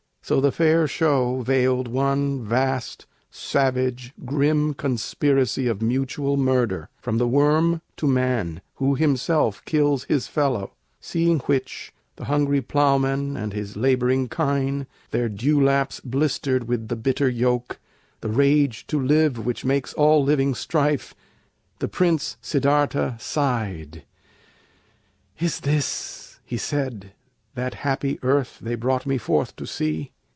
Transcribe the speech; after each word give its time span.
So 0.23 0.39
the 0.39 0.51
fair 0.51 0.87
show 0.87 1.41
Veiled 1.41 1.89
one 1.89 2.45
vast, 2.45 3.05
savage, 3.31 4.13
grim 4.23 4.73
conspiracy 4.73 5.67
Of 5.67 5.81
mutual 5.81 6.37
murder, 6.37 6.87
from 7.01 7.17
the 7.17 7.27
worm 7.27 7.81
to 7.97 8.07
man, 8.07 8.61
Who 8.75 8.95
himself 8.95 9.65
kills 9.65 10.05
his 10.05 10.27
fellow; 10.27 10.71
seeing 11.01 11.39
which 11.47 11.91
The 12.15 12.25
hungry 12.25 12.61
plowman 12.61 13.35
and 13.35 13.51
his 13.51 13.75
laboring 13.75 14.29
kine, 14.29 14.87
Their 15.09 15.27
dewlaps 15.27 15.99
blistered 15.99 16.65
with 16.65 16.87
the 16.87 16.95
bitter 16.95 17.27
yoke, 17.27 17.79
The 18.21 18.29
rage 18.29 18.87
to 18.87 19.01
live 19.01 19.43
which 19.43 19.65
makes 19.65 19.91
all 19.95 20.23
living 20.23 20.55
strife 20.55 21.13
The 21.79 21.89
Prince 21.89 22.37
Siddârtha 22.41 23.19
sighed. 23.19 24.03
"Is 25.39 25.59
this," 25.61 26.39
he 26.45 26.57
said, 26.57 27.11
"That 27.53 27.73
happy 27.73 28.17
earth 28.23 28.59
they 28.61 28.75
brought 28.75 29.05
me 29.05 29.17
forth 29.17 29.57
to 29.57 29.67
see? 29.67 30.13